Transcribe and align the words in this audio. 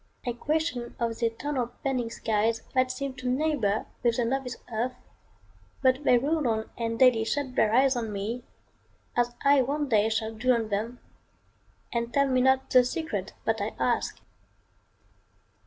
I 0.25 0.33
question 0.33 0.95
of 0.99 1.19
th' 1.19 1.21
eternal 1.21 1.73
bending 1.83 2.09
skies 2.09 2.63
That 2.73 2.89
seem 2.91 3.13
to 3.17 3.29
neighbor 3.29 3.85
with 4.01 4.17
the 4.17 4.25
novice 4.25 4.57
earth; 4.73 4.95
But 5.83 6.03
they 6.05 6.17
roll 6.17 6.47
on 6.47 6.71
and 6.75 6.97
daily 6.97 7.23
shut 7.23 7.53
their 7.53 7.71
eyes 7.71 7.95
On 7.95 8.11
me, 8.11 8.43
as 9.15 9.35
I 9.45 9.61
one 9.61 9.89
day 9.89 10.09
shall 10.09 10.33
do 10.33 10.53
on 10.55 10.69
them, 10.69 10.99
And 11.93 12.11
tell 12.11 12.27
me 12.27 12.41
not 12.41 12.71
the 12.71 12.83
secret 12.83 13.33
that 13.45 13.61
I 13.61 13.75
ask. 13.77 14.19